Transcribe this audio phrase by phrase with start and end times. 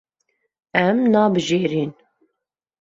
[0.85, 1.91] Em nabijêrin.